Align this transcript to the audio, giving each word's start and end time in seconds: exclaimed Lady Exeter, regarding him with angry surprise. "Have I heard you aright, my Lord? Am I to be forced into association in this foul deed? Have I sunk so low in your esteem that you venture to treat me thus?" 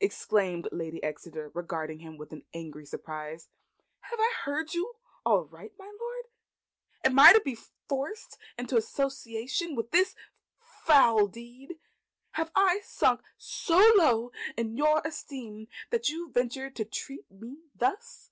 exclaimed 0.00 0.68
Lady 0.70 1.02
Exeter, 1.02 1.50
regarding 1.54 2.00
him 2.00 2.18
with 2.18 2.30
angry 2.52 2.84
surprise. 2.84 3.48
"Have 4.00 4.18
I 4.20 4.30
heard 4.44 4.74
you 4.74 4.96
aright, 5.24 5.72
my 5.78 5.86
Lord? 5.98 6.24
Am 7.04 7.18
I 7.18 7.32
to 7.32 7.40
be 7.40 7.56
forced 7.88 8.36
into 8.58 8.76
association 8.76 9.70
in 9.70 9.88
this 9.90 10.14
foul 10.84 11.26
deed? 11.26 11.78
Have 12.32 12.50
I 12.54 12.82
sunk 12.84 13.22
so 13.38 13.78
low 13.96 14.30
in 14.58 14.76
your 14.76 15.00
esteem 15.06 15.68
that 15.88 16.10
you 16.10 16.30
venture 16.30 16.68
to 16.68 16.84
treat 16.84 17.30
me 17.30 17.62
thus?" 17.74 18.30